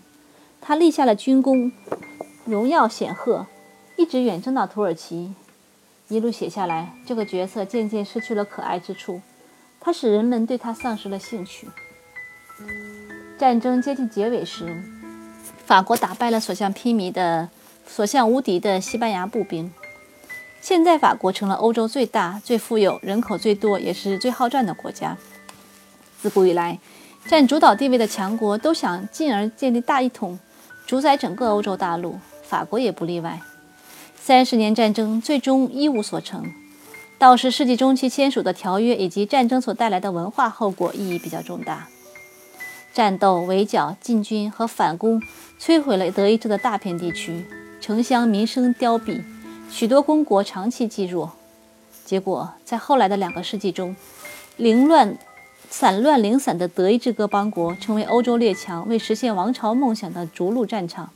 [0.62, 1.72] 他立下了军功，
[2.46, 3.48] 荣耀显赫。
[3.96, 5.34] 一直远征到土耳其，
[6.08, 9.22] 一路写下来，这个角色渐渐失去了可爱之处，
[9.80, 11.68] 他使人们对他丧失了兴趣。
[13.40, 14.84] 战争接近结尾时，
[15.66, 17.50] 法国打败了所向披靡的、
[17.88, 19.72] 所向无敌的西班牙步兵。
[20.60, 25.18] 现在，法国成了欧洲最大、最富有、人口最多，也是最好战的国家。
[26.22, 26.80] 自古以来，
[27.26, 30.38] 占主导地位的强国都想进而建立大一统，
[30.86, 33.40] 主宰整个欧洲大陆，法国也不例外。
[34.16, 36.44] 三十年战争最终一无所成，
[37.18, 41.88] 到是世纪中期签署的条约以及战争所带来的文化后果意义比较重大。
[42.94, 45.22] 战斗、围剿、进军和反攻
[45.62, 47.46] 摧毁了德意志的大片地区，
[47.80, 49.24] 城乡民生凋敝，
[49.70, 51.34] 许多公国长期积弱。
[52.06, 53.96] 结果在后来的两个世纪中，
[54.56, 55.18] 凌乱、
[55.70, 61.10] 散乱零散的德意志各邦国成为欧洲列强为实现王朝梦想的逐鹿战场。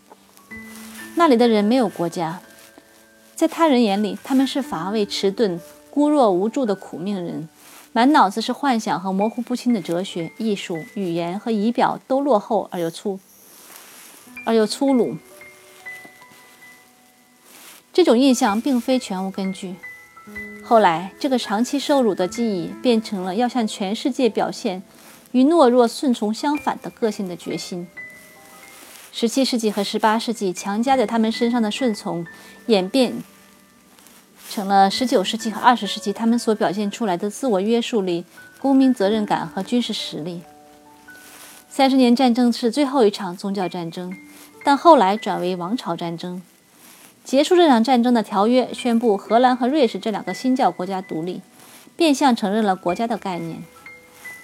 [1.15, 2.41] 那里的人没有国家。
[3.35, 5.59] 在他人眼里，他们是乏味、迟钝、
[5.89, 7.49] 孤弱无助的苦命人，
[7.93, 13.19] 满脑子是幻想和模糊不清的哲学、艺术、语言和仪表都落后而又粗，
[14.45, 15.15] 而又粗鲁。
[17.93, 19.75] 这种印象并非全无根据。
[20.63, 24.81] 后来，这个长期受辱的记忆变成了要向全世界表现
[25.33, 27.87] 与懦弱顺从相反的个性的决心。
[29.11, 32.25] 十七世纪和十八世纪强加在他们身上的顺从，
[32.67, 33.13] 演变
[34.49, 38.23] 成了十九世纪和二十世纪他们所表现出来的自我约束力、
[38.61, 40.41] 公民责任感和军事实力。
[41.67, 44.13] 三十年战争是最后一场宗教战争，
[44.63, 46.41] 但后来转为王朝战争。
[47.23, 51.41] 结束这场战争的条约宣布荷兰和瑞士这两个新教国家独立，
[51.95, 53.63] 变相承认了国家的概念。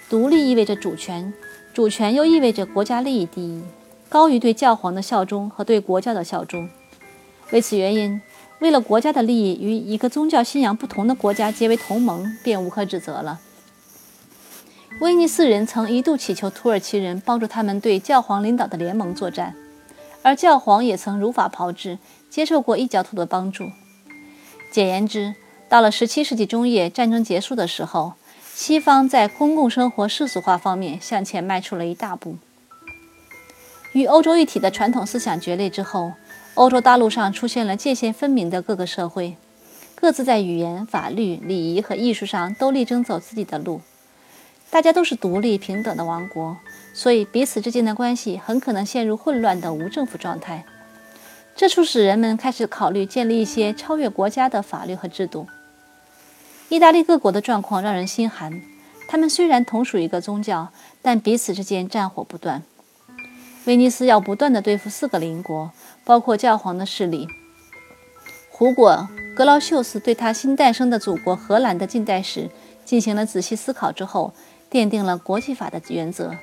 [0.08, 1.34] 独立意味着主权，
[1.74, 3.62] 主权又意味着国家利益第一。
[4.08, 6.70] 高于对教皇的效忠和对国教的效忠。
[7.50, 8.22] 为此原因，
[8.60, 13.40] 为了国家的利益，与一个宗教信仰不同的国家结为同盟，便无可指责了。
[15.02, 19.54] 威尼斯人曾一度祈求土耳其人帮助他们对教皇领导的联盟作战，
[20.22, 21.98] 而教皇也曾如法炮制，
[22.30, 23.70] 接受过异教徒的帮助。
[24.70, 25.34] 简言之，
[25.68, 28.14] 到了17世纪中叶，战争结束的时候，
[28.54, 32.36] 西方在公共生活世俗化方面向前迈出了一大步。
[33.92, 36.12] 与欧洲一体的传统思想决裂之后，
[36.54, 39.36] 欧洲大陆上出现了界限分明的各个社会，
[39.94, 43.80] 各自在语言、法律、礼仪和艺术上都力争走自己的路。
[44.70, 46.58] 大家都是独立平等的王国，
[46.92, 50.66] 所以彼此之间的关系很可能陷入混乱的无政府状态。
[51.58, 55.48] 这促使人们开始考虑建立一些超越国家的法律和制度。
[56.68, 58.62] 意大利各国的状况让人心寒，
[59.08, 60.68] 他们虽然同属一个宗教，
[61.02, 62.62] 但彼此之间战火不断。
[63.64, 65.72] 威尼斯要不断地对付四个邻国，
[66.04, 67.26] 包括教皇的势力。
[68.50, 72.48] 胡果·格劳秀斯对他新诞生的祖国荷兰的近代史
[72.84, 74.32] 进行了仔细思考之后，
[74.70, 76.36] 奠定了国际法的原则。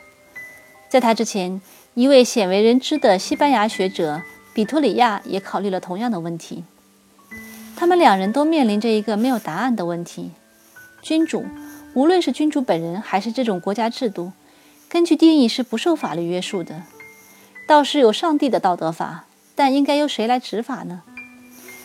[0.90, 1.62] 在他之前，
[1.94, 4.22] 一位鲜为人知的西班牙学者
[4.56, 6.64] 比托里亚也考虑了同样的问题。
[7.76, 10.32] 他们两人都面临着一个没有答案的问题：
[11.02, 11.46] 君主，
[11.94, 14.32] 无论是君主本人还是这种国家制度，
[14.88, 16.84] 根据定义是不受法律约束的。
[17.68, 19.26] 倒是有上帝的道德法，
[19.56, 21.02] 但应该由谁来执法呢？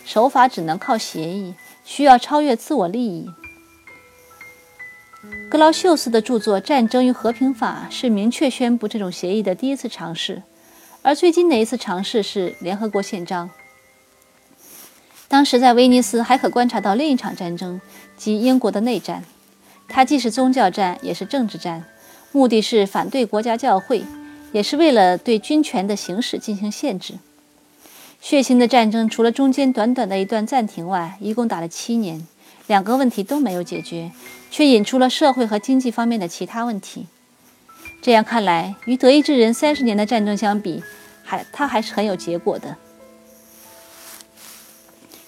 [0.05, 1.53] 守法只能靠协议，
[1.83, 3.29] 需要超越自我利益。
[5.49, 10.41] 格劳秀斯的著作《战争与和平法》是明确宣布这种协议的第一次尝试，
[11.03, 13.49] 而最近的一次尝试是联合国宪章。
[15.27, 17.81] 当时在威尼斯还可观察到另一场战争，
[18.15, 19.23] 即英国的内战。
[19.87, 21.83] 它既是宗教战，也是政治战，
[22.31, 24.03] 目的是反对国家教会，
[24.51, 27.15] 也是为了对军权的行使进行限制。
[28.21, 32.27] 血腥的战争除了中间短短的一段暂停外，一共打了七年。
[32.67, 34.11] 两个问题都没有解决，
[34.51, 37.07] 却引出了社会和经济方面的其他问题。
[38.01, 40.83] 这样看来，与德意志人三十年的战争相比，
[41.23, 42.75] 还它还是很有结果的。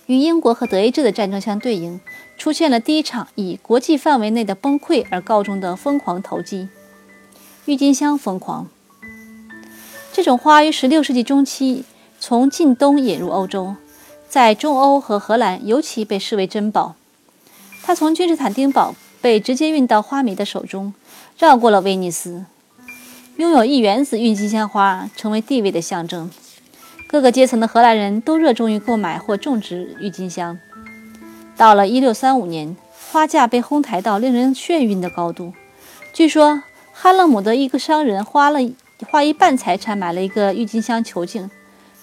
[0.07, 2.01] 与英国和德意志的战争相对应，
[2.36, 6.67] 出现了第一场以国际范围内的崩溃而告终的疯狂投机——
[7.65, 8.67] 郁金香疯狂。
[10.11, 11.86] 这种花于16世纪中期
[12.19, 13.76] 从近东引入欧洲，
[14.28, 16.95] 在中欧和荷兰尤其被视为珍宝。
[17.84, 20.93] 它从君士坦丁堡被直接运到花迷的手中，
[21.38, 22.45] 绕过了威尼斯。
[23.38, 26.29] 拥有一园子郁金香花成为地位的象征，
[27.07, 30.59] 各个阶层的荷兰人都热衷于购买或种植郁金香。
[31.57, 32.77] 到了1635年，
[33.11, 35.53] 花价被哄抬到令人眩晕的高度。
[36.13, 36.61] 据说，
[36.93, 38.59] 哈勒姆的一个商人花了
[39.09, 41.49] 花一半财产买了一个郁金香球茎，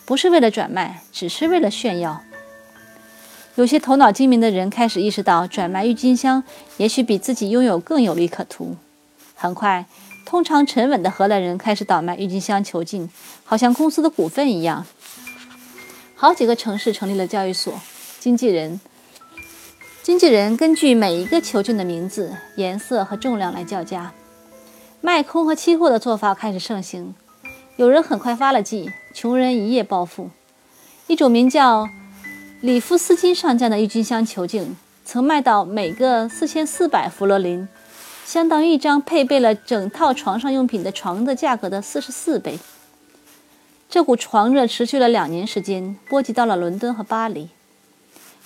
[0.04, 2.22] 不是为了转卖，只是为了炫耀。
[3.54, 6.42] 有些头脑精明的人开始意识到，转卖郁金香
[6.78, 8.76] 也许比自己拥有更有利可图。
[9.36, 9.86] 很快，
[10.24, 13.10] 通常沉稳的荷兰人开始倒卖郁金香球茎，
[13.44, 14.86] 好像公司的股份一样。
[16.14, 17.72] 好几个城市成立了交易所，
[18.18, 18.80] 经纪人
[20.02, 24.12] 经纪人根据每一个球茎的名字、颜色和重量来叫价。
[25.00, 27.14] 卖空和期货的做法开始盛行，
[27.76, 30.30] 有人很快发了迹，穷人一夜暴富。
[31.06, 31.88] 一种名叫
[32.60, 37.66] 里夫斯金上将的郁金香球茎曾卖到每个四千四百弗罗林，
[38.24, 42.58] 相当于一张配备了整套床上用品的床的价格的四十四倍。
[43.88, 47.48] 这股狂热持续了两年时间，波及到了伦敦和巴黎。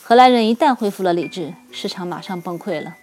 [0.03, 2.95] 荷兰人一旦恢复了理智，市场马上崩溃了。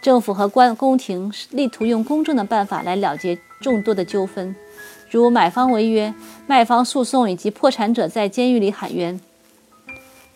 [0.00, 4.56] 政府和官宫廷力图用公正的办法来了结众多的纠纷，
[5.10, 6.12] 如买方违约、
[6.46, 9.20] 卖方诉讼以及破产者在监狱里喊冤。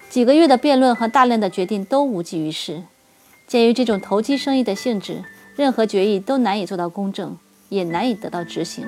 [0.09, 2.85] 几个月的辩论和大量的决定都无济于事。
[3.47, 5.25] 鉴于这种投机生意的性质，
[5.57, 7.37] 任何决议都难以做到公正，
[7.71, 8.87] 也难以得到执行。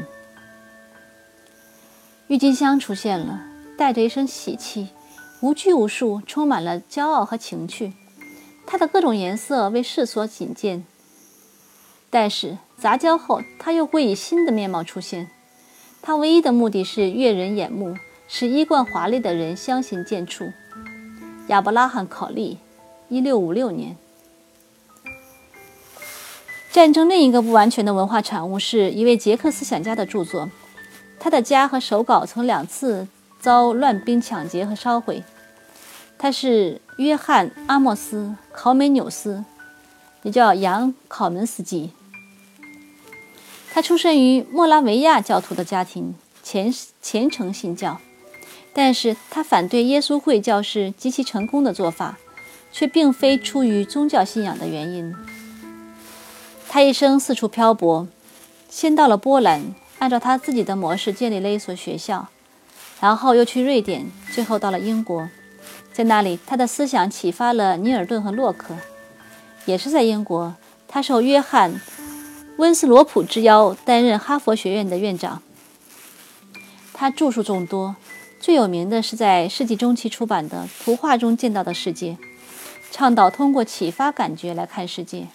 [2.26, 3.40] 郁金香出现了，
[3.78, 4.88] 带着一身喜气，
[5.40, 7.94] 无拘无束，充满了骄傲和情趣。
[8.66, 10.84] 它的各种颜色为世所仅见，
[12.10, 15.30] 但是杂交后，它又会以新的面貌出现。
[16.02, 17.96] 它唯一的目的是悦人眼目，
[18.28, 20.52] 使衣冠华丽的人相形见绌。
[21.46, 22.58] 亚伯拉罕·考利，
[23.08, 23.96] 一六五六年。
[26.78, 30.48] 战争另一个不完全的文化产物是一位捷克思想家的著作，
[31.18, 33.08] 他的家和手稿曾两次
[33.40, 35.24] 遭乱兵抢劫和烧毁。
[36.16, 39.44] 他是约翰·阿莫斯·考美纽斯，
[40.22, 41.90] 也叫杨·考门斯基。
[43.72, 46.14] 他出生于莫拉维亚教徒的家庭，
[46.44, 46.72] 虔
[47.02, 47.98] 虔诚信教。
[48.72, 52.16] 但是他反对耶稣会教士极其成功的做法，
[52.70, 55.12] 却并非出于宗教信仰的原因。
[56.68, 58.06] 他一生四处漂泊，
[58.68, 62.28] 先到了波兰，按照他自己的模式建立了一所学校，
[63.00, 65.28] 然后又去瑞典，最后到了英国。
[65.92, 68.76] 在那里，他的思想启发了尼尔顿和洛克。
[69.64, 70.54] 也是在英国，
[70.86, 71.74] 他受约翰·
[72.58, 75.42] 温斯罗普之邀，担任哈佛学院的院长。
[76.92, 77.96] 他著述众多。
[78.40, 82.12] 最有名的是在世纪中期出版的《图画中见到的世界》，
[82.92, 85.26] 倡导通过启发感觉来看世界。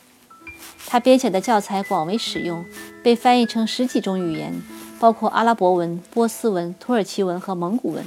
[0.86, 2.66] 他编写的教材广为使用，
[3.02, 4.62] 被翻译成十几种语言，
[5.00, 8.06] 包括阿拉伯文、波斯文、土耳其文和蒙古文。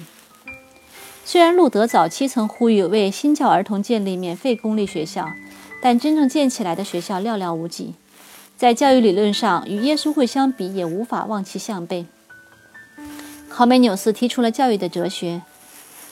[1.25, 5.29] 虽然路德早期曾呼吁为新教儿童建立免费公立学校，
[5.83, 7.95] 但真正建起来的学校寥寥无几，
[8.57, 12.07] 在教育理论上与耶稣会相比，也无法望其项背。
[13.49, 15.43] 考美纽斯提出了教育的哲学，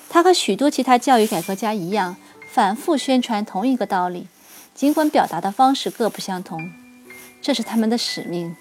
[0.08, 2.16] 他和许多其他教育改革家一样，
[2.50, 4.26] 反复宣传同一个道理，
[4.74, 6.70] 尽管表达的方式各不相同。
[7.40, 8.56] 这是他们的使命。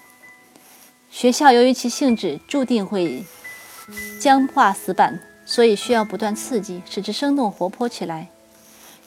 [1.10, 3.24] 学校由于其性质注定会
[4.20, 8.30] 僵化死板，所以需要不断刺激，使之生动活泼起来。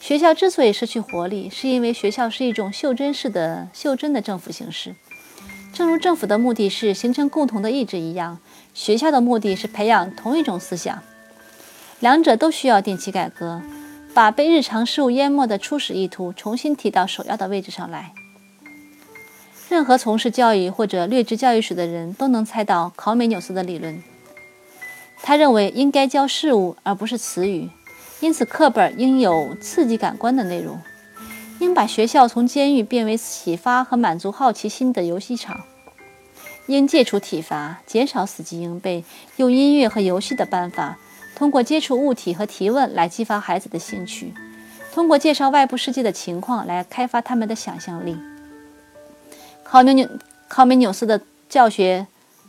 [0.00, 4.94] 学校之所以失去活力，是因为学校是一种袖珍式的袖珍的政府形式。
[5.72, 8.38] 正如政府的目的是形成共同的意志一样，
[8.72, 11.02] 学校的目的是培养同一种思想。
[12.00, 13.62] 两者都需要定期改革，
[14.16, 18.14] 把被日常事务淹没的初始意图重新提到首要的位置上来。
[19.68, 24.02] 任何从事教育或者略知教育史的人都能猜到考美纽斯的理论。
[25.22, 27.68] 他认为应该教事物而不是词语。
[28.20, 30.80] 因此，课本应有刺激感官的内容，
[31.58, 35.60] 应把学校从监狱变为启发和满足好奇心的游戏场，
[36.68, 39.04] 应戒除体罚，减少死记硬背，
[39.36, 40.96] 用音乐和游戏的办法，
[41.36, 44.34] 通过接触物体和提问来激发孩子的兴趣，
[44.92, 48.16] 通过介绍外部世界的情况来开发他们的想象力。
[49.62, 50.08] 考美纽
[50.48, 52.08] 考美纽斯的教学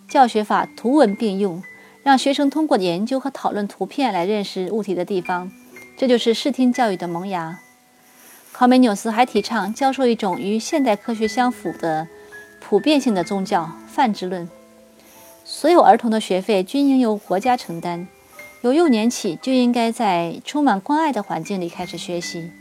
[0.09, 1.61] 教学法图文并用。
[2.03, 5.51] 让学生通过研究和讨论图片来认识物体的地方，
[5.97, 7.59] 这就是视听教育的萌芽。
[8.53, 12.07] 考美纽斯还提倡教授一种与现代科学相符的
[12.61, 14.47] 普遍性的宗教——泛智论。
[15.43, 18.07] 所有儿童的学费均应由国家承担，
[18.61, 22.51] 由幼年起就应该在充满关爱的环境里开始学习。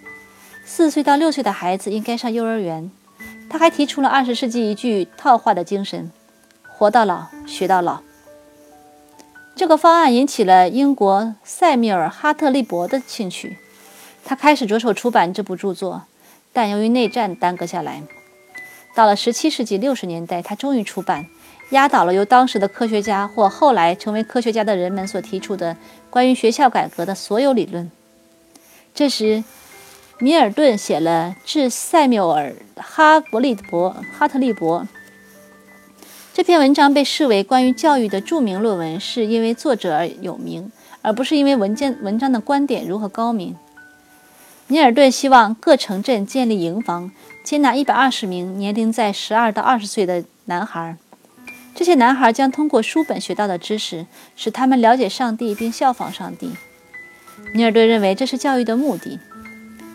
[0.65, 2.91] 四岁到六岁的孩子应该上幼儿园。
[3.49, 6.11] 他还提出了二十世纪一句套话的精神
[6.69, 8.01] ：“活到老，学到老。”
[9.55, 13.57] 这个方案引起了英国塞缪尔·哈特利伯的兴趣，
[14.25, 16.03] 他开始着手出版这部著作，
[16.53, 18.03] 但由于内战耽搁下来。
[18.95, 21.27] 到了十七世纪六十年代，他终于出版，
[21.71, 25.77] 压倒了由当时的科学家或后来成为科学家的人们所提出的
[26.09, 27.91] 关于学校改革的所有理论。
[28.95, 29.43] 这时，
[30.19, 34.81] 米尔顿写了《致塞缪尔·哈伯利伯哈特利伯》。
[36.33, 40.71] 这篇文章被视为关于教育的著名论文，是因为作者而有名，
[41.03, 43.57] 而不是因为文件文章的观点如何高明。
[44.69, 47.11] 尼尔顿希望各城镇建立营房，
[47.45, 50.97] 接纳一百二十名年龄在十二到二十岁的男孩。
[51.77, 56.51] 这些男孩将通过书本学到的知识，使他们了解上帝并效仿上帝。
[57.53, 59.21] 尼尔顿认为这是教育的目的，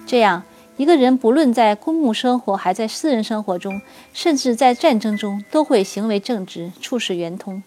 [0.05, 0.43] 这样。
[0.77, 3.81] 一个人不论在公共生活，还在私人生活中，
[4.13, 7.61] 甚至在战争中，都会行为正直，处事圆通。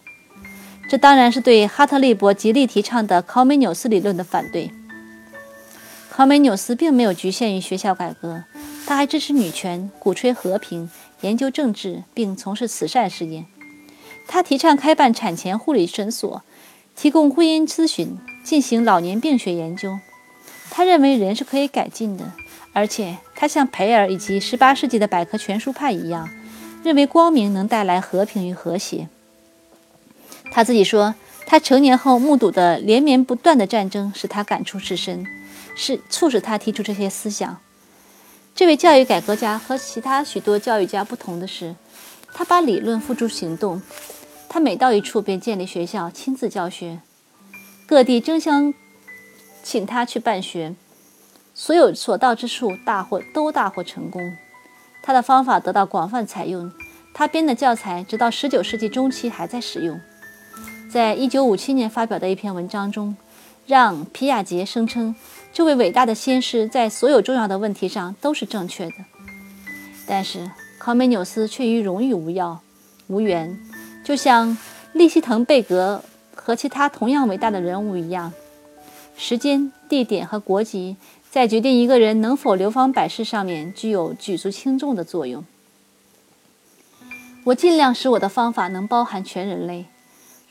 [0.89, 4.71] 这当然是对哈特利伯极力提倡的考美纽斯理论的反对。
[6.09, 8.43] 考美纽斯并没有局限于学校改革，
[8.85, 10.89] 他还支持女权，鼓吹和平，
[11.21, 13.45] 研究政治，并从事慈善事业。
[14.27, 16.43] 他提倡开办产前护理诊所，
[16.95, 19.99] 提供婚姻咨询，进行老年病学研究。
[20.69, 22.31] 他认为人是可以改进的。
[22.73, 26.29] 而且，他像培尔以及18世纪的百科全书派一样，
[26.83, 29.07] 认为光明能带来和平与和谐。
[30.51, 31.15] 他自己说，
[31.45, 35.25] 他成年后目睹的连绵不断的战争使他感触至深，
[35.77, 37.57] 是促使他提出这些思想。
[38.53, 41.75] 这位教育改革家和其他许多教育家不同的是，
[42.33, 43.81] 他把理论付诸行动。
[44.55, 47.01] 他每到一处便建立学校，亲自教学，
[47.85, 48.73] 各地争相
[49.61, 50.73] 请他去办学。
[51.53, 54.21] 所有所到之处，大获都大获成功。
[55.03, 56.71] 他的方法得到广泛采用，
[57.13, 59.99] 他编的教材直到19世纪中期还在使用。
[60.89, 63.17] 在一九五七年发表的一篇文章中，
[63.67, 65.13] 让皮亚杰声称，
[65.51, 68.93] 这位伟大的先师在所有重要的问题上都是正确的。
[70.07, 70.49] 但是
[70.79, 72.61] 康美纽斯却与荣誉无要
[73.07, 73.59] 无缘，
[74.05, 74.55] 就像
[74.93, 76.03] 利希滕贝格
[76.35, 78.31] 和其他同样伟大的人物一样，
[79.17, 80.95] 时间、地点和国籍。
[81.31, 85.43] 在决定一个人能否流芳百世上面具有举足轻重的作用。
[87.45, 89.85] 我尽量使我的方法能包含全人类。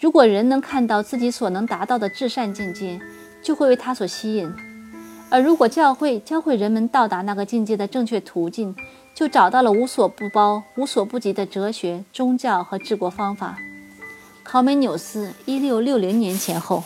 [0.01, 3.01] 如果人能看到自己所能达到的至善境界，
[3.41, 4.51] 就会为他所吸引；
[5.31, 8.75] 而如果教会教会人们到达那个境界的正确途径，
[9.15, 13.57] 就找到了无所不包、无所不及的哲学、宗教和治国方法。
[14.43, 16.83] 考美纽斯，一六六零年前后。